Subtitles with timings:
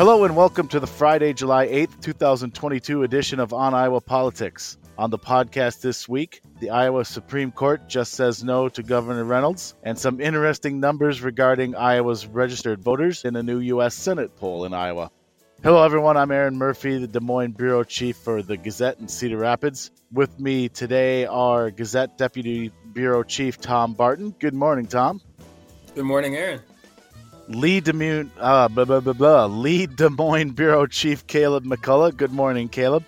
[0.00, 4.78] Hello and welcome to the Friday, July 8th, 2022 edition of On Iowa Politics.
[4.96, 9.74] On the podcast this week, the Iowa Supreme Court just says no to Governor Reynolds,
[9.82, 13.94] and some interesting numbers regarding Iowa's registered voters in a new U.S.
[13.94, 15.10] Senate poll in Iowa.
[15.62, 16.16] Hello, everyone.
[16.16, 19.90] I'm Erin Murphy, the Des Moines Bureau Chief for the Gazette in Cedar Rapids.
[20.10, 24.34] With me today are Gazette Deputy Bureau Chief Tom Barton.
[24.38, 25.20] Good morning, Tom.
[25.94, 26.62] Good morning, Erin.
[27.50, 29.46] Lee Des Moines, uh, blah, blah, blah, blah.
[29.46, 32.16] Lee Des Moines Bureau Chief Caleb McCullough.
[32.16, 33.02] Good morning, Caleb.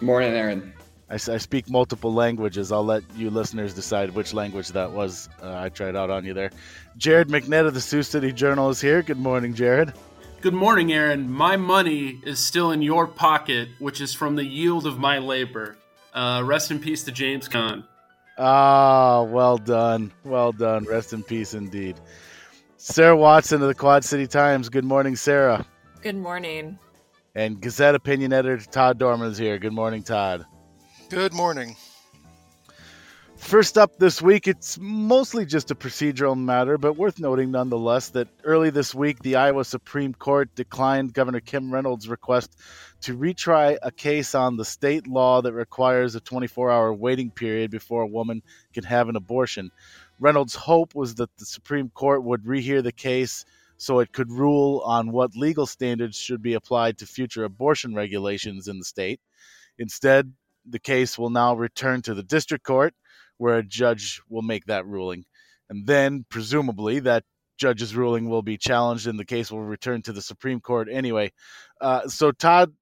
[0.00, 0.72] Good morning, Erin.
[1.10, 2.72] I, I, speak multiple languages.
[2.72, 5.28] I'll let you listeners decide which language that was.
[5.42, 6.50] Uh, I tried out on you there.
[6.96, 9.02] Jared McNett of the Sioux City Journal is here.
[9.02, 9.92] Good morning, Jared.
[10.40, 11.30] Good morning, Erin.
[11.30, 15.76] My money is still in your pocket, which is from the yield of my labor.
[16.14, 17.84] Uh, rest in peace to James Caan.
[18.38, 20.12] Ah, well done.
[20.24, 20.84] Well done.
[20.84, 21.96] Rest in peace indeed.
[22.78, 24.68] Sarah Watson of the Quad City Times.
[24.68, 25.66] Good morning, Sarah.
[26.02, 26.78] Good morning.
[27.34, 29.58] And Gazette opinion editor Todd Dorman is here.
[29.58, 30.44] Good morning, Todd.
[31.08, 31.74] Good morning.
[33.36, 38.28] First up this week, it's mostly just a procedural matter, but worth noting nonetheless that
[38.44, 42.56] early this week, the Iowa Supreme Court declined Governor Kim Reynolds' request
[43.02, 47.70] to retry a case on the state law that requires a 24 hour waiting period
[47.70, 49.70] before a woman can have an abortion.
[50.18, 53.44] Reynolds' hope was that the Supreme Court would rehear the case
[53.76, 58.68] so it could rule on what legal standards should be applied to future abortion regulations
[58.68, 59.20] in the state.
[59.78, 60.32] Instead,
[60.64, 62.94] the case will now return to the district court
[63.38, 65.24] where a judge will make that ruling.
[65.68, 67.24] And then, presumably, that
[67.58, 71.32] judge's ruling will be challenged and the case will return to the Supreme Court anyway.
[71.80, 72.72] Uh, so, Todd,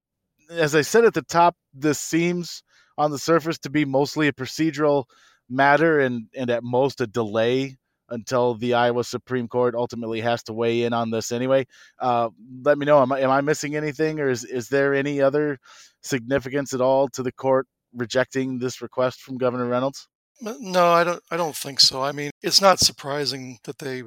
[0.49, 2.63] as I said at the top, this seems
[2.97, 5.05] on the surface to be mostly a procedural
[5.49, 7.77] matter and, and at most a delay
[8.09, 11.65] until the Iowa Supreme Court ultimately has to weigh in on this anyway.
[11.99, 12.29] Uh,
[12.63, 13.01] let me know.
[13.01, 15.57] Am I, am I missing anything or is, is there any other
[16.03, 20.07] significance at all to the court rejecting this request from Governor Reynolds?
[20.41, 21.23] No, I don't.
[21.31, 22.03] I don't think so.
[22.03, 24.03] I mean, it's not surprising that they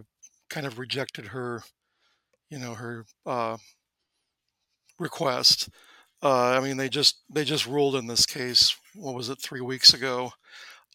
[0.51, 1.63] kind of rejected her,
[2.51, 3.57] you know, her uh,
[4.99, 5.71] request.
[6.23, 8.77] Uh, I mean, they just they just ruled in this case.
[8.95, 9.41] What was it?
[9.41, 10.33] Three weeks ago.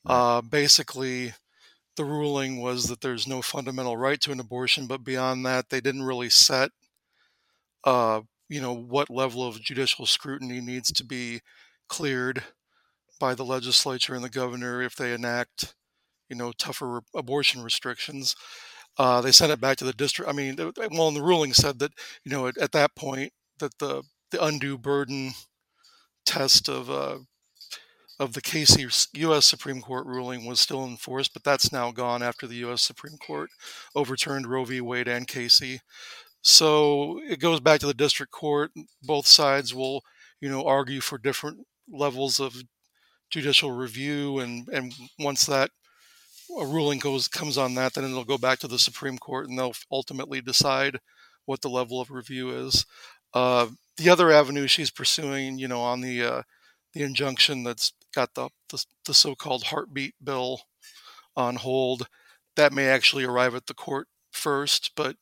[0.05, 1.33] Uh, basically,
[1.97, 5.81] the ruling was that there's no fundamental right to an abortion, but beyond that, they
[5.81, 6.71] didn't really set,
[7.83, 11.41] uh, you know, what level of judicial scrutiny needs to be
[11.89, 12.43] cleared
[13.19, 15.75] by the legislature and the governor if they enact,
[16.29, 18.35] you know, tougher abortion restrictions.
[18.97, 20.29] Uh, they sent it back to the district.
[20.29, 20.57] I mean,
[20.91, 21.93] well, the ruling said that,
[22.25, 25.31] you know, at, at that point, that the the undue burden
[26.25, 27.19] test of uh,
[28.19, 29.45] of the Casey U.S.
[29.45, 32.81] Supreme Court ruling was still in force, but that's now gone after the U.S.
[32.81, 33.49] Supreme Court
[33.95, 34.81] overturned Roe v.
[34.81, 35.81] Wade and Casey.
[36.41, 38.71] So it goes back to the district court.
[39.01, 40.03] Both sides will,
[40.41, 41.59] you know, argue for different
[41.89, 42.63] levels of
[43.29, 45.71] judicial review, and and once that
[46.59, 49.57] a ruling goes comes on that, then it'll go back to the Supreme Court, and
[49.57, 50.99] they'll ultimately decide
[51.45, 52.85] what the level of review is.
[53.33, 56.41] Uh, the other avenue she's pursuing, you know, on the uh,
[56.93, 60.61] the injunction that's got the, the, the so-called heartbeat bill
[61.35, 62.07] on hold,
[62.55, 65.17] that may actually arrive at the court first, but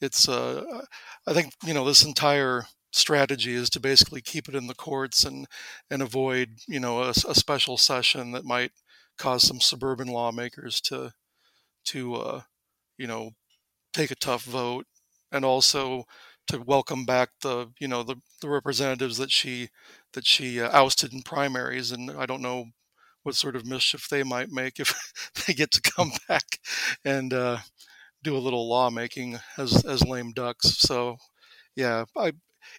[0.00, 0.82] it's uh,
[1.26, 5.24] I think you know this entire strategy is to basically keep it in the courts
[5.24, 5.46] and
[5.90, 8.72] and avoid you know a, a special session that might
[9.18, 11.12] cause some suburban lawmakers to
[11.86, 12.42] to uh,
[12.98, 13.32] you know
[13.92, 14.86] take a tough vote.
[15.32, 16.04] And also
[16.48, 19.68] to welcome back the you know the, the representatives that she
[20.14, 22.66] that she uh, ousted in primaries and I don't know
[23.22, 24.94] what sort of mischief they might make if
[25.46, 26.58] they get to come back
[27.04, 27.58] and uh,
[28.22, 31.16] do a little lawmaking as as lame ducks so
[31.76, 32.32] yeah I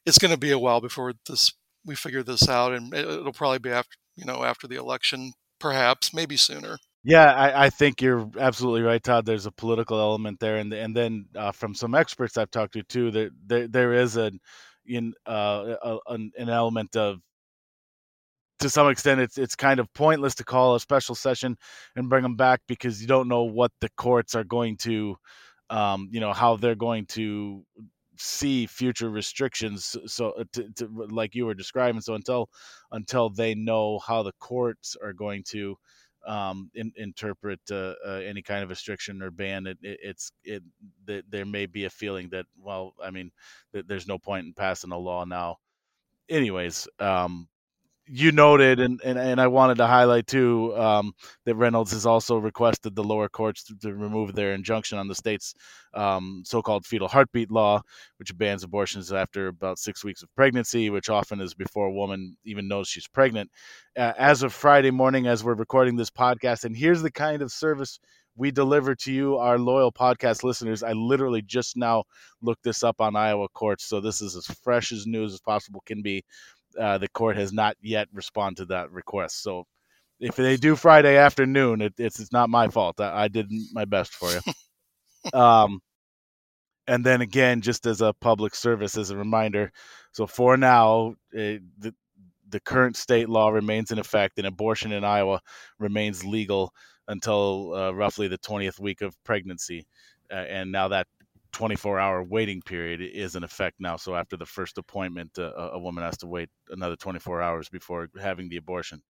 [0.05, 1.53] it's going to be a while before this
[1.85, 6.13] we figure this out, and it'll probably be after you know after the election, perhaps
[6.13, 6.77] maybe sooner.
[7.07, 9.25] Yeah, I, I, think you're absolutely right, Todd.
[9.25, 12.83] There's a political element there, and and then uh, from some experts I've talked to
[12.83, 14.41] too, there there, there is an
[14.85, 17.19] in uh, a, an, element of
[18.59, 21.55] to some extent it's it's kind of pointless to call a special session
[21.95, 25.15] and bring them back because you don't know what the courts are going to
[25.69, 27.63] um, you know how they're going to
[28.17, 32.49] see future restrictions so uh, to, to, like you were describing so until
[32.91, 35.77] until they know how the courts are going to
[36.27, 40.63] um, in, interpret uh, uh, any kind of restriction or ban it, it it's it
[41.07, 43.31] th- there may be a feeling that well i mean
[43.73, 45.57] th- there's no point in passing a law now.
[46.29, 47.47] Anyways um,
[48.09, 51.13] you noted, and, and, and I wanted to highlight too um,
[51.45, 55.15] that Reynolds has also requested the lower courts to, to remove their injunction on the
[55.15, 55.53] state's
[55.93, 57.81] um, so-called fetal heartbeat law,
[58.17, 62.37] which bans abortions after about six weeks of pregnancy, which often is before a woman
[62.45, 63.49] even knows she's pregnant.
[63.97, 67.51] Uh, as of Friday morning, as we're recording this podcast, and here's the kind of
[67.51, 67.99] service
[68.37, 70.83] we deliver to you, our loyal podcast listeners.
[70.83, 72.03] I literally just now
[72.41, 75.81] looked this up on Iowa courts, so this is as fresh as news as possible
[75.85, 76.23] can be
[76.79, 79.43] uh, the court has not yet responded to that request.
[79.43, 79.65] So
[80.19, 82.99] if they do Friday afternoon, it, it's it's not my fault.
[82.99, 84.39] I, I did my best for you.
[85.39, 85.79] um,
[86.87, 89.71] and then again, just as a public service, as a reminder,
[90.13, 91.93] so for now, it, the
[92.49, 95.41] the current state law remains in effect, and abortion in Iowa
[95.79, 96.73] remains legal
[97.07, 99.85] until uh, roughly the 20th week of pregnancy.
[100.31, 101.07] Uh, and now that
[101.57, 103.97] 24 hour waiting period is in effect now.
[103.97, 108.09] So after the first appointment, uh, a woman has to wait another 24 hours before
[108.21, 109.01] having the abortion.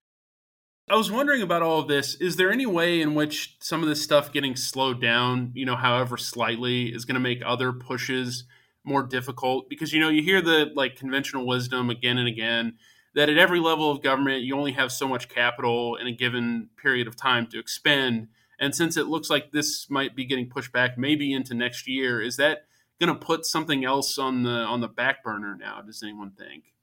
[0.90, 2.16] I was wondering about all of this.
[2.16, 5.76] Is there any way in which some of this stuff getting slowed down, you know,
[5.76, 8.46] however slightly, is going to make other pushes
[8.86, 9.68] more difficult?
[9.68, 12.78] Because, you know, you hear the like conventional wisdom again and again
[13.14, 16.70] that at every level of government, you only have so much capital in a given
[16.82, 18.30] period of time to expend.
[18.60, 22.22] And since it looks like this might be getting pushed back maybe into next year,
[22.22, 22.66] is that
[23.00, 25.82] going to put something else on the on the back burner now?
[25.82, 26.74] Does anyone think?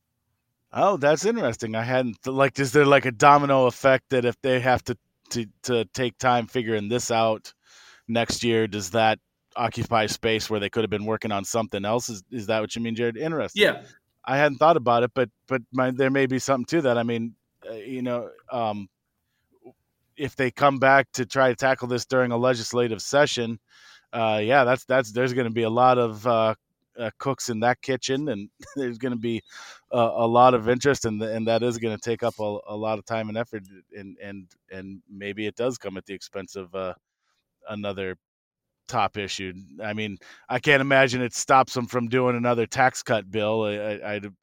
[0.73, 1.75] Oh, that's interesting.
[1.75, 2.59] I hadn't like.
[2.59, 4.97] Is there like a domino effect that if they have to
[5.31, 7.53] to to take time figuring this out
[8.09, 9.19] next year, does that
[9.57, 12.09] occupy space where they could have been working on something else?
[12.09, 13.17] Is is that what you mean, Jared?
[13.17, 13.63] Interesting.
[13.63, 13.83] Yeah.
[14.25, 16.99] I hadn't thought about it, but but my, there may be something to that.
[16.99, 17.35] I mean,
[17.69, 18.89] uh, you know, um,
[20.17, 23.59] if they come back to try to tackle this during a legislative session,
[24.13, 26.55] uh, yeah, that's that's there's going to be a lot of uh,
[26.99, 29.43] uh, cooks in that kitchen, and there's going to be
[29.91, 32.77] a, a, lot of interest, and and that is going to take up a, a,
[32.77, 36.57] lot of time and effort, and and and maybe it does come at the expense
[36.57, 36.95] of uh,
[37.69, 38.17] another
[38.87, 39.53] top issue.
[39.83, 40.19] I mean,
[40.49, 43.65] I can't imagine it stops them from doing another tax cut bill.
[43.65, 44.35] I, would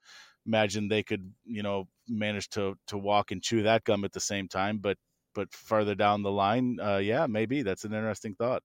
[0.45, 4.19] imagine they could, you know, manage to to walk and chew that gum at the
[4.19, 4.97] same time, but
[5.33, 8.63] but further down the line, uh, yeah, maybe that's an interesting thought.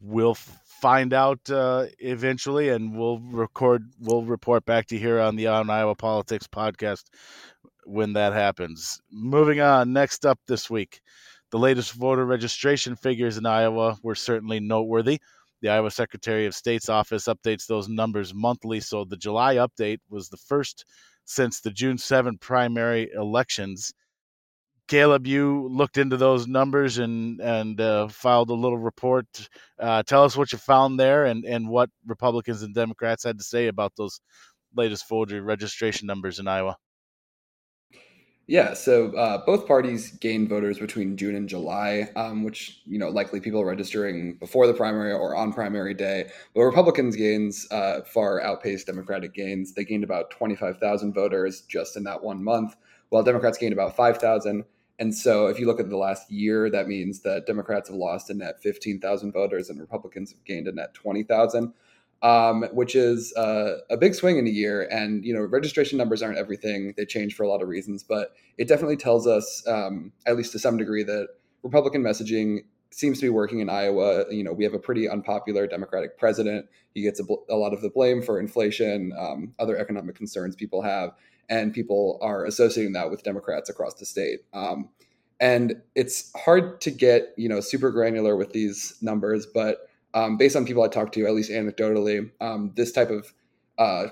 [0.00, 3.84] We'll find out uh, eventually, and we'll record.
[4.00, 7.04] We'll report back to you here on the On Iowa Politics podcast
[7.84, 9.00] when that happens.
[9.12, 11.00] Moving on, next up this week,
[11.52, 15.20] the latest voter registration figures in Iowa were certainly noteworthy.
[15.60, 20.28] The Iowa Secretary of State's office updates those numbers monthly, so the July update was
[20.28, 20.84] the first
[21.24, 23.92] since the June 7 primary elections.
[24.88, 29.26] Caleb, you looked into those numbers and and uh, filed a little report.
[29.78, 33.44] Uh, tell us what you found there and, and what Republicans and Democrats had to
[33.44, 34.20] say about those
[34.76, 36.76] latest voter registration numbers in Iowa.
[38.48, 43.08] Yeah, so uh, both parties gained voters between June and July, um, which you know
[43.08, 46.28] likely people registering before the primary or on primary day.
[46.54, 49.74] But Republicans' gains uh, far outpaced Democratic gains.
[49.74, 52.74] They gained about twenty five thousand voters just in that one month,
[53.10, 54.64] while Democrats gained about five thousand.
[54.98, 58.28] And so, if you look at the last year, that means that Democrats have lost
[58.28, 61.72] a net fifteen thousand voters, and Republicans have gained a net twenty thousand
[62.22, 64.88] um, which is uh, a big swing in a year.
[64.90, 68.02] And you know, registration numbers aren't everything; they change for a lot of reasons.
[68.02, 71.28] But it definitely tells us, um, at least to some degree, that
[71.62, 72.60] Republican messaging
[72.90, 74.24] seems to be working in Iowa.
[74.30, 76.66] You know, we have a pretty unpopular Democratic president.
[76.94, 80.82] He gets a, a lot of the blame for inflation, um, other economic concerns people
[80.82, 81.10] have,
[81.48, 84.40] and people are associating that with Democrats across the state.
[84.52, 84.90] Um,
[85.40, 90.56] and it's hard to get you know super granular with these numbers, but um, based
[90.56, 93.32] on people I talked to, at least anecdotally, um, this type of
[93.78, 94.06] uh,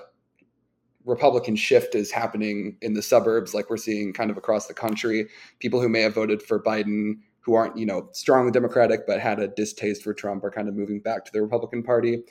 [1.05, 5.27] Republican shift is happening in the suburbs, like we're seeing kind of across the country.
[5.59, 9.39] People who may have voted for Biden, who aren't, you know, strongly Democratic but had
[9.39, 12.23] a distaste for Trump, are kind of moving back to the Republican Party.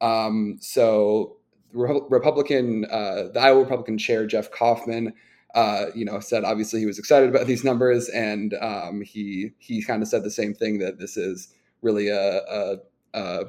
[0.00, 1.36] Um, so,
[1.72, 5.12] Re- Republican, uh, the Iowa Republican chair Jeff Kaufman,
[5.54, 9.82] uh, you know, said obviously he was excited about these numbers, and um, he he
[9.82, 12.76] kind of said the same thing that this is really a, a
[13.14, 13.44] uh,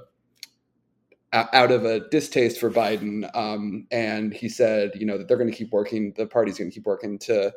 [1.34, 3.30] out of a distaste for Biden.
[3.36, 6.70] Um, and he said, you know, that they're going to keep working, the party's going
[6.70, 7.54] to keep working to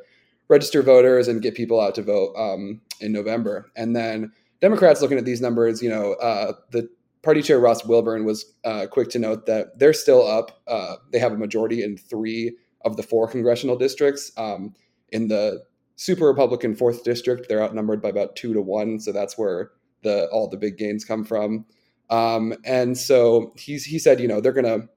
[0.48, 3.70] register voters and get people out to vote um, in November.
[3.76, 6.88] And then Democrats looking at these numbers, you know, uh, the
[7.22, 10.60] party chair Ross Wilburn was uh, quick to note that they're still up.
[10.68, 14.30] Uh, they have a majority in three of the four congressional districts.
[14.36, 14.74] Um,
[15.10, 15.64] in the
[15.96, 19.00] super Republican fourth district, they're outnumbered by about two to one.
[19.00, 21.64] So that's where the all the big gains come from.
[22.10, 24.88] Um, and so he's, he said, you know, they're going to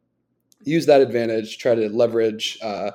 [0.64, 2.92] use that advantage, try to leverage uh,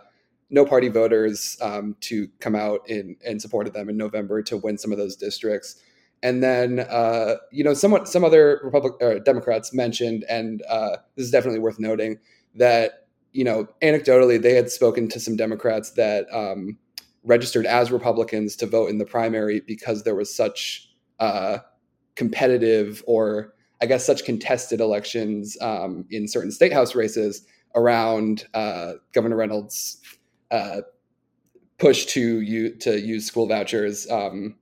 [0.50, 4.76] no party voters um, to come out in and supported them in November to win
[4.76, 5.76] some of those districts.
[6.22, 11.24] And then, uh, you know, somewhat some other Republic or Democrats mentioned, and uh, this
[11.24, 12.18] is definitely worth noting
[12.54, 13.02] that
[13.32, 16.78] you know, anecdotally, they had spoken to some Democrats that um,
[17.24, 21.58] registered as Republicans to vote in the primary because there was such uh,
[22.14, 28.92] competitive or I guess such contested elections um, in certain state house races around uh,
[29.12, 30.00] Governor Reynolds'
[30.52, 30.82] uh,
[31.78, 34.54] push to to use school vouchers, um,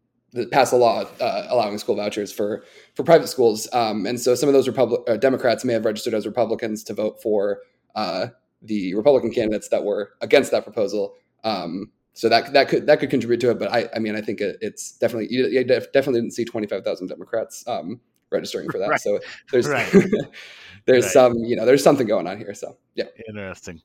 [0.50, 4.48] pass a law uh, allowing school vouchers for for private schools, um, and so some
[4.48, 7.58] of those Republic uh, Democrats may have registered as Republicans to vote for
[7.94, 8.28] uh,
[8.62, 11.14] the Republican candidates that were against that proposal.
[11.44, 14.22] Um, so that that could that could contribute to it, but I I mean I
[14.22, 18.00] think it, it's definitely you, you definitely didn't see twenty five thousand Democrats um,
[18.30, 18.88] registering for that.
[18.90, 19.00] Right.
[19.00, 19.18] So
[19.52, 19.90] there's Right.
[20.86, 21.12] there's Right.
[21.12, 22.54] some you know there's something going on here.
[22.54, 23.04] So yeah.
[23.28, 23.80] Interesting,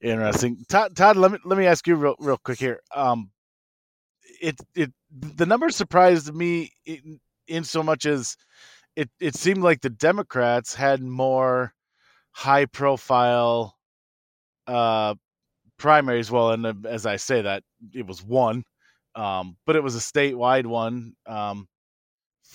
[0.00, 0.64] interesting.
[0.68, 2.80] Todd, Todd, let me let me ask you real real quick here.
[2.94, 3.30] Um,
[4.40, 8.36] it it the number surprised me in, in so much as
[8.96, 11.72] it it seemed like the Democrats had more
[12.32, 13.76] high profile
[14.66, 15.14] uh
[15.78, 16.30] primaries.
[16.30, 17.62] Well, and uh, as I say that
[17.92, 18.64] it was one,
[19.14, 21.14] um, but it was a statewide one.
[21.26, 21.68] Um,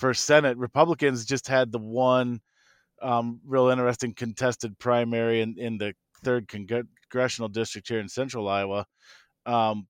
[0.02, 2.40] for Senate, Republicans just had the one
[3.02, 5.94] um, real interesting contested primary in, in the
[6.24, 8.84] third congr- congressional district here in central Iowa.
[9.46, 9.86] Um,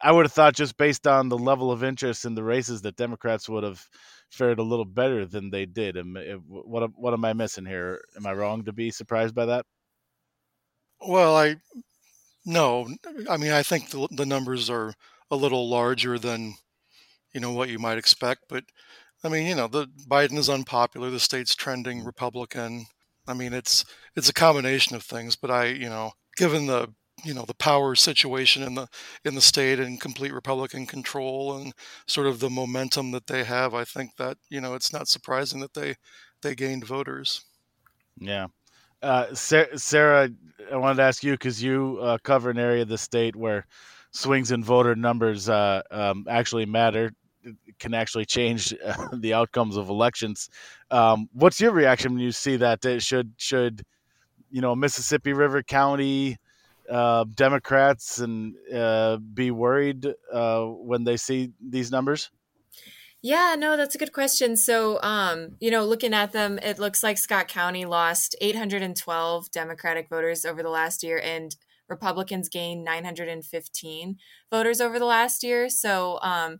[0.00, 2.94] I would have thought just based on the level of interest in the races that
[2.94, 3.84] Democrats would have
[4.30, 5.96] fared a little better than they did.
[5.96, 8.00] Am, eh, what what am I missing here?
[8.16, 9.66] Am I wrong to be surprised by that?
[11.04, 11.56] Well, I
[12.44, 12.86] no,
[13.28, 14.94] I mean I think the, the numbers are
[15.32, 16.54] a little larger than
[17.34, 18.62] you know what you might expect, but
[19.24, 22.86] I mean you know the Biden is unpopular, the state's trending Republican.
[23.26, 26.92] I mean it's it's a combination of things, but I you know given the
[27.24, 28.88] you know the power situation in the
[29.24, 31.72] in the state and complete Republican control and
[32.06, 35.60] sort of the momentum that they have, I think that you know it's not surprising
[35.60, 35.96] that they
[36.42, 37.44] they gained voters.
[38.18, 38.48] Yeah.
[39.02, 40.30] Uh, Sarah,
[40.72, 43.66] I wanted to ask you because you uh, cover an area of the state where
[44.10, 47.12] swings in voter numbers uh, um, actually matter,
[47.78, 50.48] can actually change uh, the outcomes of elections.
[50.90, 53.02] Um, what's your reaction when you see that?
[53.02, 53.82] Should should
[54.50, 56.36] you know Mississippi River County
[56.90, 62.30] uh, Democrats and uh, be worried uh, when they see these numbers?
[63.22, 64.56] Yeah, no, that's a good question.
[64.56, 70.08] So, um, you know, looking at them, it looks like Scott County lost 812 Democratic
[70.08, 71.56] voters over the last year, and
[71.88, 74.16] Republicans gained 915
[74.50, 75.68] voters over the last year.
[75.68, 76.58] So, um,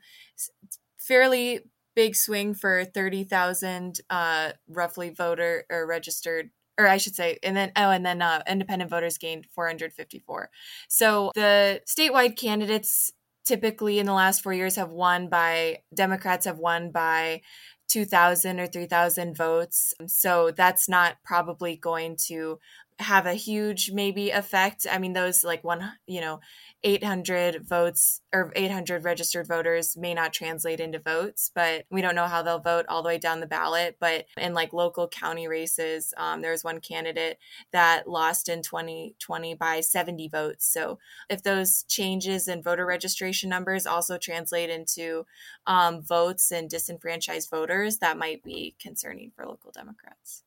[0.99, 1.61] fairly
[1.95, 6.51] big swing for 30,000 uh, roughly voter or registered.
[6.79, 10.51] Or I should say, and then oh, and then uh, independent voters gained 454.
[10.89, 13.13] So the statewide candidates
[13.47, 17.41] typically in the last four years have won by Democrats have won by
[17.89, 19.95] 2,000 or 3,000 votes.
[20.07, 22.59] So that's not probably going to
[22.99, 24.87] have a huge maybe effect.
[24.91, 26.41] I mean, those like one, you know,
[26.83, 32.27] 800 votes or 800 registered voters may not translate into votes, but we don't know
[32.27, 33.97] how they'll vote all the way down the ballot.
[34.01, 37.39] But in like local county races, um, there was one candidate
[37.73, 40.67] that lost in 2020 by 70 votes.
[40.67, 40.99] So
[41.29, 45.27] if those changes in voter registration numbers also translate into
[45.67, 50.46] um, votes and disenfranchised voters, that might be concerning for local Democrats.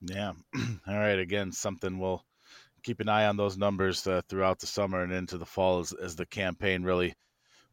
[0.00, 0.32] Yeah.
[0.86, 1.18] All right.
[1.18, 2.24] Again, something we'll
[2.82, 5.92] keep an eye on those numbers uh, throughout the summer and into the fall as,
[5.92, 7.14] as the campaign really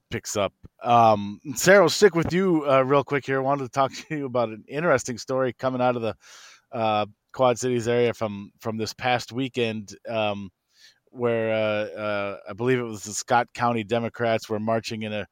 [0.09, 0.53] picks up.
[0.83, 3.37] Um, Sarah, we'll stick with you uh, real quick here.
[3.37, 6.15] I wanted to talk to you about an interesting story coming out of the
[6.71, 10.49] uh, Quad Cities area from from this past weekend, um,
[11.09, 15.27] where uh, uh, I believe it was the Scott County Democrats were marching in a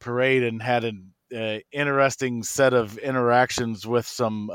[0.00, 4.50] parade and had an uh, interesting set of interactions with some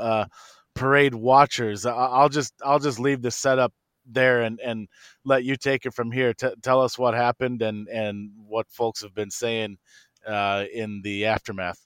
[0.78, 1.84] parade watchers.
[1.86, 3.72] I'll just I'll just leave the setup
[4.06, 4.88] there and and
[5.24, 6.32] let you take it from here.
[6.32, 9.78] T- tell us what happened and and what folks have been saying
[10.26, 11.84] uh, in the aftermath.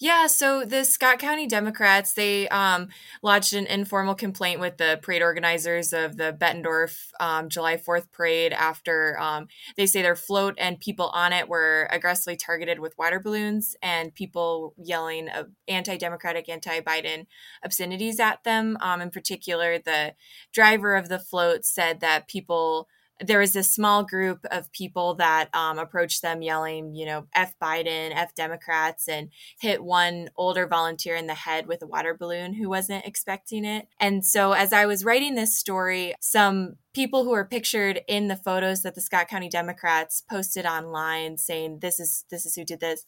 [0.00, 2.88] Yeah, so the Scott County Democrats they um,
[3.22, 8.52] lodged an informal complaint with the parade organizers of the Bettendorf um, July Fourth parade
[8.52, 9.46] after um,
[9.76, 14.12] they say their float and people on it were aggressively targeted with water balloons and
[14.12, 17.26] people yelling uh, anti-democratic, anti-Biden
[17.64, 18.76] obscenities at them.
[18.80, 20.14] Um, in particular, the
[20.52, 22.88] driver of the float said that people
[23.20, 27.54] there was this small group of people that um, approached them yelling, you know, F
[27.62, 29.30] Biden, F Democrats, and
[29.60, 33.86] hit one older volunteer in the head with a water balloon who wasn't expecting it.
[34.00, 38.36] And so, as I was writing this story, some people who are pictured in the
[38.36, 42.80] photos that the Scott County Democrats posted online saying, this is, this is who did
[42.80, 43.06] this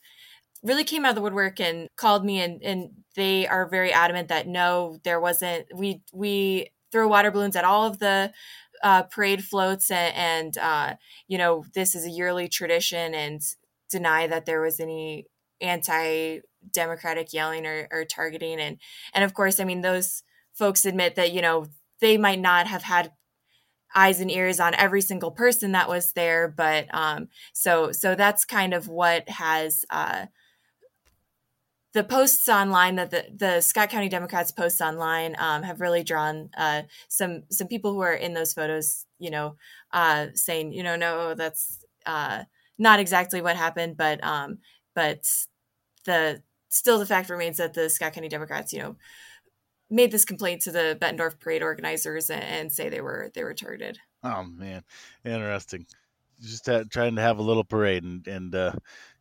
[0.63, 4.29] really came out of the woodwork and called me and, and they are very adamant
[4.29, 8.33] that no there wasn't we we throw water balloons at all of the
[8.83, 10.95] uh, parade floats and, and uh,
[11.29, 13.41] you know this is a yearly tradition and
[13.91, 15.27] deny that there was any
[15.61, 16.41] anti
[16.73, 18.61] democratic yelling or, or targeting.
[18.61, 18.79] And
[19.15, 20.23] and of course i mean those
[20.55, 21.67] folks admit that you know
[22.01, 23.13] they might not have had
[23.95, 28.45] eyes and ears on every single person that was there but um so so that's
[28.45, 30.27] kind of what has uh
[31.97, 36.51] the posts online that the, the Scott County Democrats posts online um, have really drawn
[36.55, 39.57] uh, some some people who are in those photos, you know,
[39.95, 42.45] uh, saying, you know, no, that's uh,
[42.77, 44.59] not exactly what happened, but um,
[44.95, 45.27] but
[46.05, 48.97] the still the fact remains that the Scott County Democrats, you know,
[49.89, 53.55] made this complaint to the Bettendorf parade organizers and, and say they were they were
[53.55, 53.99] targeted.
[54.23, 54.83] Oh man,
[55.25, 55.87] interesting.
[56.43, 58.73] Just trying to have a little parade and and uh,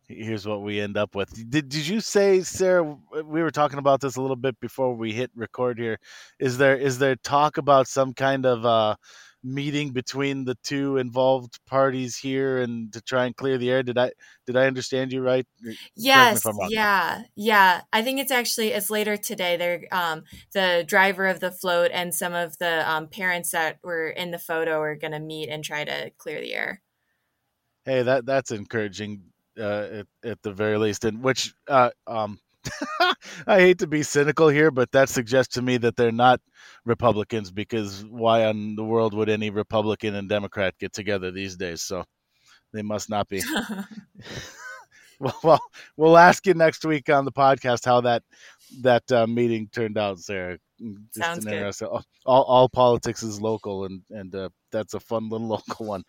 [0.08, 1.32] here's what we end up with.
[1.50, 2.96] Did did you say, Sarah?
[3.24, 5.98] We were talking about this a little bit before we hit record here.
[6.38, 8.96] Is there is there talk about some kind of uh,
[9.42, 13.82] meeting between the two involved parties here and to try and clear the air?
[13.82, 14.12] Did I
[14.46, 15.46] did I understand you right?
[15.96, 17.82] Yes, yeah, yeah.
[17.92, 19.56] I think it's actually it's later today.
[19.56, 24.08] They're um, the driver of the float and some of the um, parents that were
[24.08, 26.82] in the photo are going to meet and try to clear the air.
[27.84, 29.22] Hey, that that's encouraging
[29.58, 32.38] uh, at, at the very least, and which uh, um,
[33.46, 36.40] I hate to be cynical here, but that suggests to me that they're not
[36.84, 41.82] Republicans because why on the world would any Republican and Democrat get together these days?
[41.82, 42.04] So
[42.72, 43.42] they must not be.
[45.20, 45.60] well, well,
[45.96, 48.22] we'll ask you next week on the podcast how that
[48.82, 50.58] that uh, meeting turned out, Sarah.
[50.82, 51.72] Mm, just Sounds good.
[52.26, 56.02] All, all politics is local, and and uh, that's a fun little local one.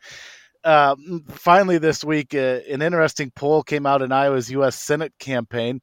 [0.68, 0.98] Uh,
[1.30, 4.76] finally, this week, uh, an interesting poll came out in Iowa's U.S.
[4.76, 5.80] Senate campaign.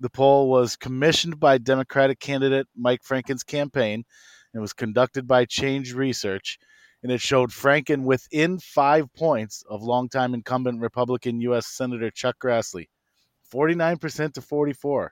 [0.00, 4.04] The poll was commissioned by Democratic candidate Mike Franken's campaign
[4.52, 6.58] and was conducted by Change Research.
[7.02, 11.66] And it showed Franken within five points of longtime incumbent Republican U.S.
[11.66, 12.88] Senator Chuck Grassley,
[13.50, 15.10] 49% to 44.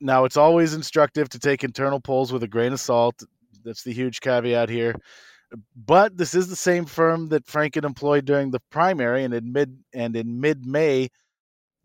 [0.00, 3.20] Now, it's always instructive to take internal polls with a grain of salt.
[3.64, 4.94] That's the huge caveat here
[5.76, 9.78] but this is the same firm that Franken employed during the primary, and in mid
[9.92, 11.08] and in mid May,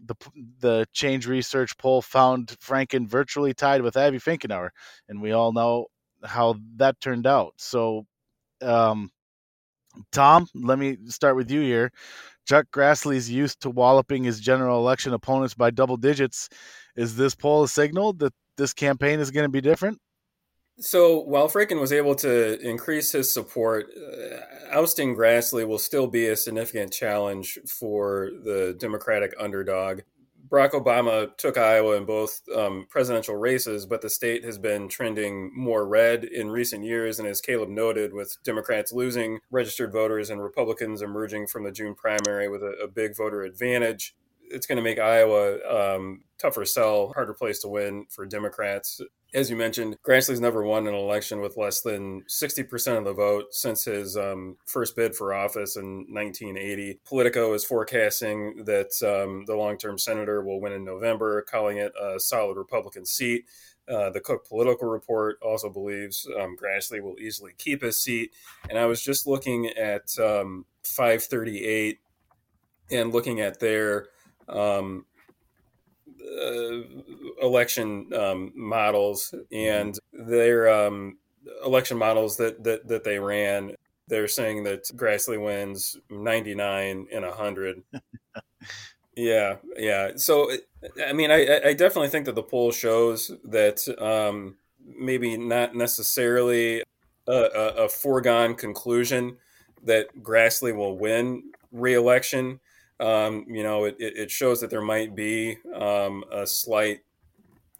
[0.04, 0.16] the
[0.60, 4.70] the Change Research poll found Franken virtually tied with Abby Finkenauer,
[5.08, 5.88] and we all know
[6.24, 7.54] how that turned out.
[7.58, 8.06] So,
[8.62, 9.12] um,
[10.12, 11.92] Tom, let me start with you here.
[12.48, 16.50] Chuck Grassley's used to walloping his general election opponents by double digits.
[16.96, 20.00] Is this poll a signal that this campaign is going to be different?
[20.80, 24.38] So while Franken was able to increase his support, uh,
[24.72, 30.02] ousting Grassley will still be a significant challenge for the Democratic underdog.
[30.48, 35.52] Barack Obama took Iowa in both um, presidential races, but the state has been trending
[35.56, 37.20] more red in recent years.
[37.20, 41.94] And as Caleb noted, with Democrats losing registered voters and Republicans emerging from the June
[41.94, 44.16] primary with a, a big voter advantage,
[44.50, 49.02] it's going to make Iowa um, tougher sell, harder place to win for Democrats
[49.34, 53.46] as you mentioned, Grassley's never won an election with less than 60% of the vote
[53.52, 57.00] since his um, first bid for office in 1980.
[57.06, 61.94] Politico is forecasting that um, the long term senator will win in November, calling it
[62.02, 63.46] a solid Republican seat.
[63.88, 68.32] Uh, the Cook Political Report also believes um, Grassley will easily keep his seat.
[68.70, 72.00] And I was just looking at um, 538
[72.92, 74.08] and looking at their
[74.48, 75.06] um,
[76.30, 81.18] uh, election um, models and their um,
[81.66, 83.76] election models that, that that they ran.
[84.08, 87.84] They're saying that Grassley wins 99 in 100.
[89.16, 90.12] yeah, yeah.
[90.16, 90.50] So,
[91.06, 96.82] I mean, I, I definitely think that the poll shows that um, maybe not necessarily
[97.28, 99.38] a, a, a foregone conclusion
[99.84, 102.60] that Grassley will win reelection
[103.00, 107.02] um, you know, it, it shows that there might be um, a slight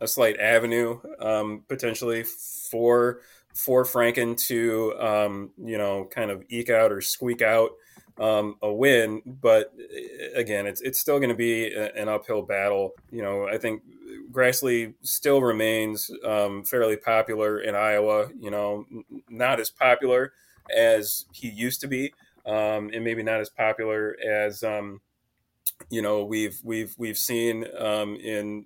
[0.02, 3.22] a slight avenue um, potentially for
[3.54, 7.72] for Franken to um, you know kind of eke out or squeak out
[8.20, 9.22] um, a win.
[9.26, 12.94] But uh, again, it's it's still going to be a, an uphill battle.
[13.12, 13.84] You know, I think
[14.32, 18.30] Grassley still remains um, fairly popular in Iowa.
[18.40, 18.86] You know,
[19.30, 20.34] not as popular
[20.76, 22.14] as he used to be,
[22.46, 25.02] um, and maybe not as popular as um,
[25.90, 28.66] you know we've we've we've seen um, in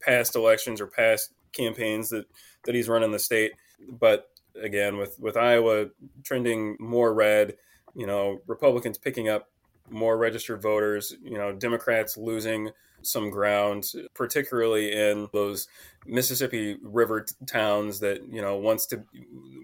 [0.00, 2.26] past elections or past campaigns that
[2.64, 3.52] that he's run in the state.
[3.88, 5.86] But again, with with Iowa
[6.22, 7.56] trending more red,
[7.94, 9.48] you know, Republicans picking up
[9.90, 12.70] more registered voters, you know, Democrats losing
[13.02, 15.68] some ground, particularly in those
[16.06, 19.02] Mississippi River t- towns that you know once to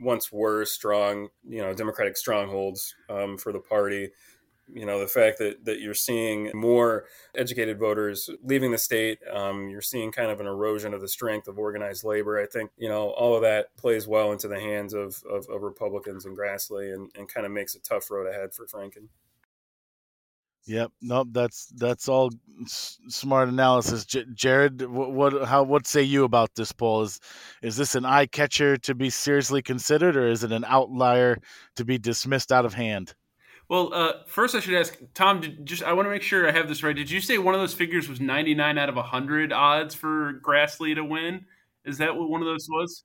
[0.00, 4.10] once were strong, you know, Democratic strongholds um, for the party
[4.74, 7.04] you know the fact that that you're seeing more
[7.36, 11.48] educated voters leaving the state um, you're seeing kind of an erosion of the strength
[11.48, 14.94] of organized labor i think you know all of that plays well into the hands
[14.94, 18.52] of, of, of republicans and grassley and, and kind of makes a tough road ahead
[18.52, 19.08] for franken
[20.66, 20.92] Yep.
[21.00, 21.28] Nope.
[21.32, 22.30] That's that's all
[22.62, 24.04] s- smart analysis.
[24.04, 27.02] J- Jared, what, what how what say you about this poll?
[27.02, 27.18] Is
[27.62, 31.38] is this an eye catcher to be seriously considered, or is it an outlier
[31.76, 33.14] to be dismissed out of hand?
[33.72, 35.40] Well, uh, first I should ask Tom.
[35.40, 36.94] Did, just I want to make sure I have this right.
[36.94, 40.42] Did you say one of those figures was ninety nine out of hundred odds for
[40.46, 41.46] Grassley to win?
[41.86, 43.04] Is that what one of those was?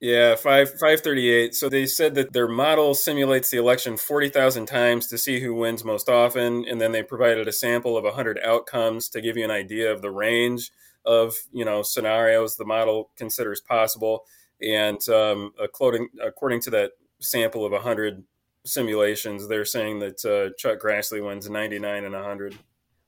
[0.00, 1.54] Yeah, five five thirty eight.
[1.54, 5.52] So they said that their model simulates the election forty thousand times to see who
[5.52, 9.44] wins most often, and then they provided a sample of hundred outcomes to give you
[9.44, 10.70] an idea of the range
[11.04, 14.24] of you know scenarios the model considers possible.
[14.62, 18.24] And um, according according to that sample of hundred
[18.64, 22.56] simulations, they're saying that uh, Chuck Grassley wins 99 and 100.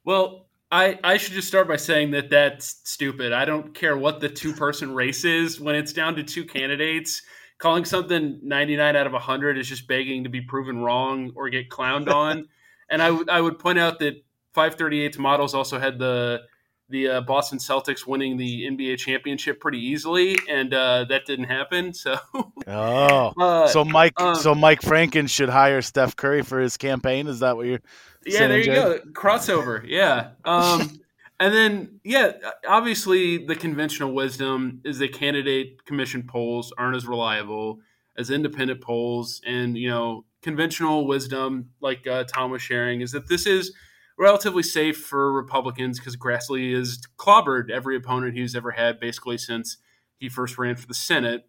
[0.04, 3.32] Well, I, I should just start by saying that that's stupid.
[3.32, 7.22] I don't care what the two person race is when it's down to two candidates.
[7.58, 11.68] Calling something 99 out of 100 is just begging to be proven wrong or get
[11.68, 12.48] clowned on.
[12.88, 14.14] and I, w- I would point out that
[14.54, 16.40] 538's models also had the
[16.88, 21.94] the uh, Boston Celtics winning the NBA championship pretty easily, and uh, that didn't happen.
[21.94, 22.18] So,
[22.66, 27.27] oh, uh, so Mike, um, so Mike Franken should hire Steph Curry for his campaign.
[27.27, 27.81] Is that what you're?
[28.25, 28.75] Yeah, saying, there you Jay?
[28.75, 29.83] go, crossover.
[29.87, 31.01] Yeah, um,
[31.40, 32.33] and then yeah,
[32.68, 37.81] obviously the conventional wisdom is that candidate commission polls aren't as reliable
[38.16, 43.29] as independent polls, and you know conventional wisdom, like uh, Tom was sharing, is that
[43.29, 43.72] this is
[44.18, 49.79] relatively safe for Republicans because Grassley has clobbered every opponent he's ever had basically since
[50.18, 51.48] he first ran for the Senate.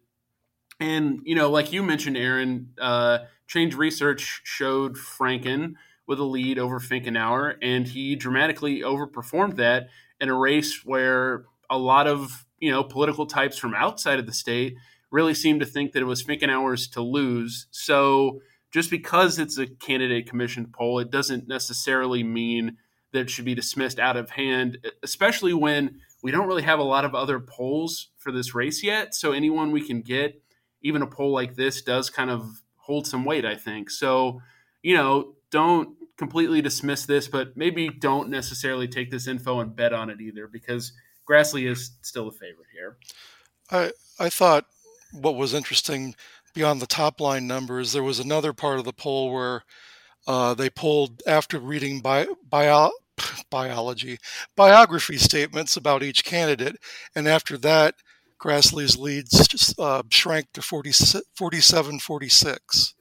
[0.80, 5.74] And, you know, like you mentioned, Erin, uh, Change Research showed Franken
[6.06, 9.88] with a lead over Finkenauer, and he dramatically overperformed that
[10.20, 14.32] in a race where a lot of, you know, political types from outside of the
[14.32, 14.76] state
[15.10, 17.66] really seemed to think that it was Finkenauer's to lose.
[17.70, 18.40] So,
[18.72, 22.76] just because it's a candidate commissioned poll, it doesn't necessarily mean
[23.12, 26.84] that it should be dismissed out of hand, especially when we don't really have a
[26.84, 29.14] lot of other polls for this race yet.
[29.14, 30.42] So anyone we can get,
[30.84, 33.90] even a poll like this, does kind of hold some weight, I think.
[33.90, 34.40] So,
[34.82, 39.92] you know, don't completely dismiss this, but maybe don't necessarily take this info and bet
[39.92, 40.92] on it either, because
[41.28, 42.98] Grassley is still a favorite here.
[43.70, 43.90] I
[44.24, 44.66] I thought
[45.12, 46.14] what was interesting
[46.54, 49.64] beyond the top line numbers, there was another part of the poll where
[50.26, 52.92] uh, they polled after reading bi- bio-
[53.50, 54.18] biology
[54.56, 56.76] biography statements about each candidate,
[57.14, 57.96] and after that,
[58.44, 60.92] Grassley's leads just, uh, shrank to 40,
[61.34, 62.94] 47 46.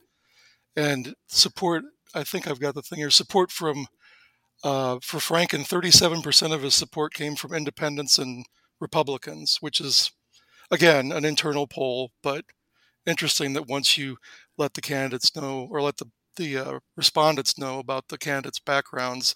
[0.75, 1.84] And support,
[2.15, 3.88] I think I've got the thing here, support from
[4.63, 8.45] uh, for Franken, 37% of his support came from independents and
[8.79, 10.12] Republicans, which is,
[10.71, 12.45] again, an internal poll, but
[13.06, 14.15] interesting that once you
[14.58, 19.36] let the candidates know or let the the uh, respondents know about the candidates' backgrounds,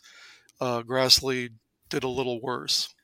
[0.59, 1.49] uh, Grassley
[1.89, 2.95] did a little worse.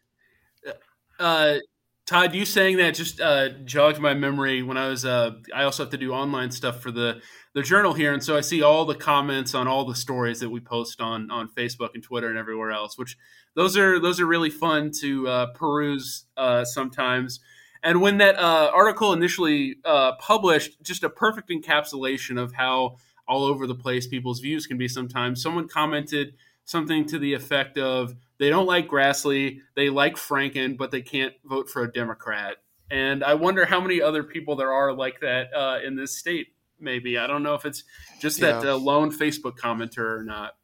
[1.19, 1.57] Uh,
[2.05, 5.05] Todd, you saying that just uh, jogged my memory when I was.
[5.05, 7.21] Uh, I also have to do online stuff for the
[7.53, 10.49] the journal here, and so I see all the comments on all the stories that
[10.49, 12.97] we post on on Facebook and Twitter and everywhere else.
[12.97, 13.17] Which
[13.55, 17.39] those are those are really fun to uh, peruse uh, sometimes.
[17.81, 22.97] And when that uh, article initially uh, published, just a perfect encapsulation of how
[23.29, 25.41] all over the place people's views can be sometimes.
[25.41, 26.33] Someone commented
[26.65, 31.33] something to the effect of they don't like Grassley, they like Franken, but they can't
[31.45, 32.57] vote for a Democrat.
[32.91, 36.47] And I wonder how many other people there are like that uh, in this state.
[36.79, 37.83] Maybe I don't know if it's
[38.19, 38.71] just that Yeah.
[38.73, 40.55] uh, lone Facebook commenter or not.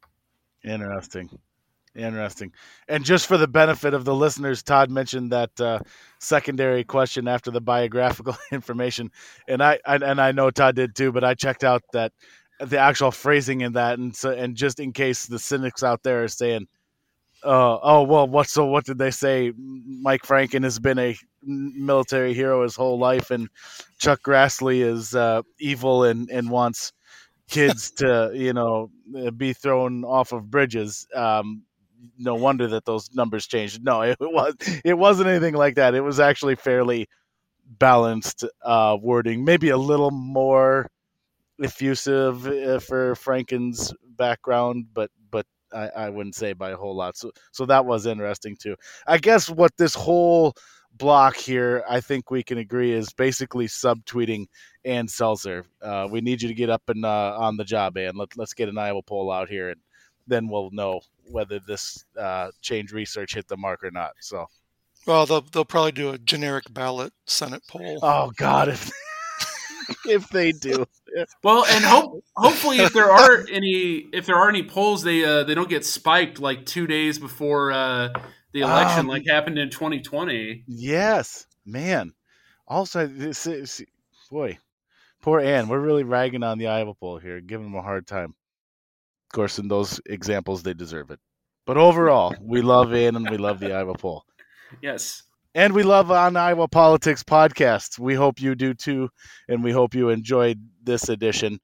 [0.62, 1.38] Interesting.
[1.96, 2.52] Interesting.
[2.86, 5.80] And just for the benefit of the listeners, Todd mentioned that uh,
[6.20, 9.10] secondary question after the biographical information,
[9.48, 12.12] and I, I and I know Todd did too, but I checked out that
[12.60, 16.24] the actual phrasing in that, and so and just in case the cynics out there
[16.24, 16.66] are saying,
[17.44, 22.34] uh, "Oh well, what so what did they say?" Mike Franken has been a military
[22.34, 23.48] hero his whole life, and
[23.98, 26.92] Chuck Grassley is uh, evil and and wants
[27.48, 28.90] kids to you know
[29.36, 31.06] be thrown off of bridges.
[31.14, 31.62] Um,
[32.18, 33.82] no wonder that those numbers changed.
[33.84, 35.94] No, it was it wasn't anything like that.
[35.94, 37.08] It was actually fairly
[37.66, 40.90] balanced uh, wording, maybe a little more
[41.60, 47.16] effusive uh, for Franken's background, but but I, I wouldn't say by a whole lot.
[47.16, 48.76] So so that was interesting too.
[49.06, 50.54] I guess what this whole
[50.92, 54.46] block here, I think we can agree, is basically subtweeting
[54.84, 55.64] Ann Selzer.
[55.80, 58.54] Uh, we need you to get up and uh, on the job, and let, let's
[58.54, 59.80] get an Iowa poll out here, and
[60.26, 64.12] then we'll know whether this uh, change research hit the mark or not.
[64.20, 64.46] So,
[65.06, 67.98] well, they'll they'll probably do a generic ballot Senate poll.
[68.02, 68.90] Oh God, if
[70.06, 70.86] if they do.
[71.42, 75.44] Well, and hope hopefully if there are any if there are any polls, they uh,
[75.44, 78.10] they don't get spiked like two days before uh,
[78.52, 80.64] the election, um, like happened in 2020.
[80.66, 82.12] Yes, man.
[82.66, 83.82] Also, this is,
[84.30, 84.58] boy,
[85.20, 85.68] poor Ann.
[85.68, 88.34] We're really ragging on the Iowa poll here, giving them a hard time.
[89.28, 91.20] Of course, in those examples, they deserve it.
[91.66, 94.24] But overall, we love Ann and we love the Iowa poll.
[94.82, 95.22] Yes.
[95.54, 97.98] And we love on Iowa Politics podcast.
[97.98, 99.08] We hope you do too,
[99.48, 101.58] and we hope you enjoyed this edition.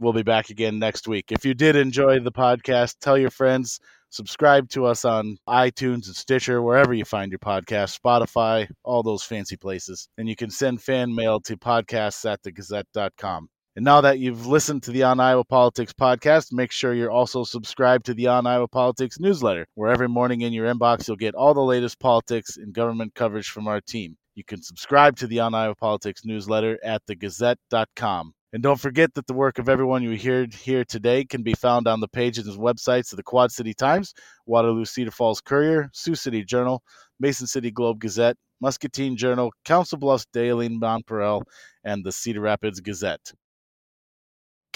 [0.00, 1.30] We'll be back again next week.
[1.30, 6.16] If you did enjoy the podcast, tell your friends, subscribe to us on iTunes and
[6.16, 10.08] Stitcher, wherever you find your podcast, Spotify, all those fancy places.
[10.16, 13.50] And you can send fan mail to podcasts at thegazette.com.
[13.76, 17.44] And now that you've listened to the On Iowa Politics podcast, make sure you're also
[17.44, 21.34] subscribed to the On Iowa Politics newsletter, where every morning in your inbox you'll get
[21.34, 24.16] all the latest politics and government coverage from our team.
[24.34, 28.32] You can subscribe to the On Iowa Politics newsletter at thegazette.com.
[28.54, 31.86] And don't forget that the work of everyone you hear here today can be found
[31.86, 34.14] on the pages and websites of the Quad City Times,
[34.46, 36.82] Waterloo Cedar Falls Courier, Sioux City Journal,
[37.20, 41.42] Mason City Globe Gazette, Muscatine Journal, Council Bluffs Daily Nonpareil,
[41.84, 43.34] and the Cedar Rapids Gazette.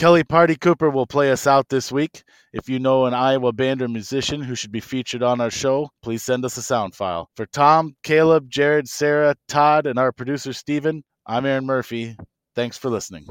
[0.00, 2.22] Kelly Pardekooper will play us out this week.
[2.54, 5.90] If you know an Iowa band or musician who should be featured on our show,
[6.02, 7.28] please send us a sound file.
[7.36, 12.16] For Tom, Caleb, Jared, Sarah, Todd, and our producer Stephen, I'm Erin Murphy.
[12.54, 13.26] Thanks for listening.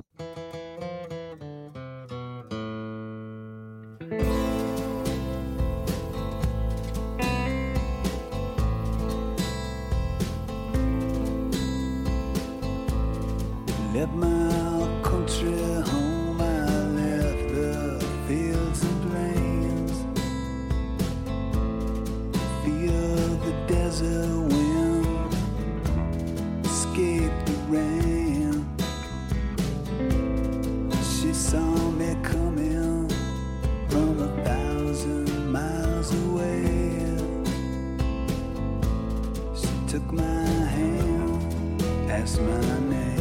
[42.37, 43.18] My name.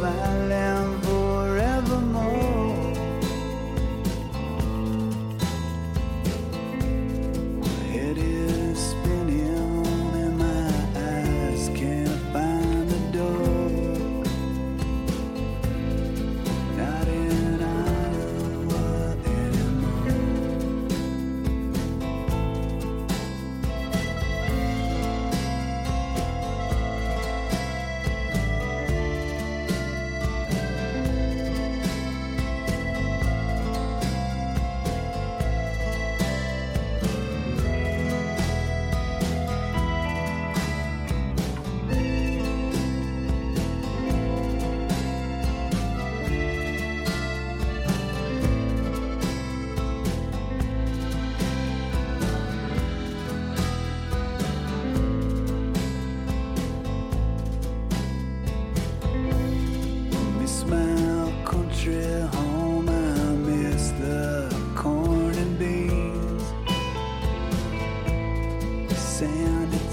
[0.00, 0.79] Been smiling
[61.86, 66.44] home, I miss the corn and beans.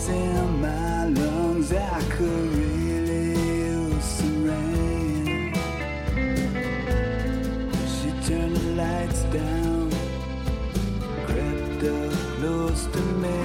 [0.10, 5.54] In my lungs, I could really use some rain.
[7.94, 9.92] She turned the lights down,
[11.26, 13.40] crept up close to me,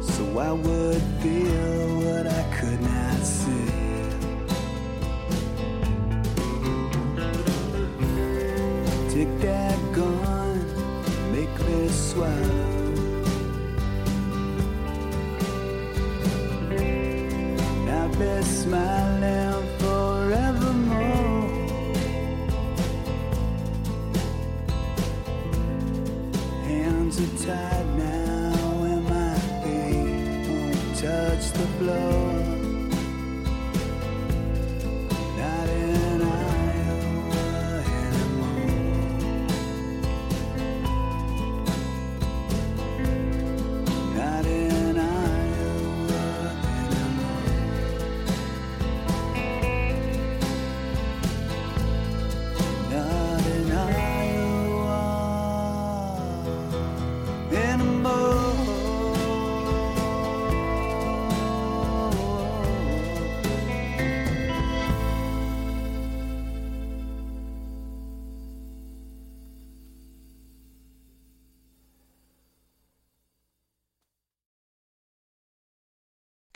[0.00, 1.65] so I would feel.
[31.36, 32.65] Touch the floor.